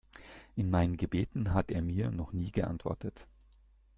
[0.55, 3.27] In meinen Gebeten hat er mir noch nie geantwortet.